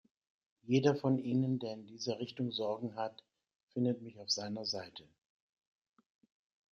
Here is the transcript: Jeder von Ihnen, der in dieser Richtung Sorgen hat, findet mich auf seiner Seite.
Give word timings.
Jeder 0.63 0.95
von 0.95 1.19
Ihnen, 1.19 1.59
der 1.59 1.73
in 1.73 1.85
dieser 1.85 2.17
Richtung 2.17 2.49
Sorgen 2.51 2.95
hat, 2.95 3.23
findet 3.69 4.01
mich 4.01 4.19
auf 4.19 4.31
seiner 4.31 4.65
Seite. 4.65 5.07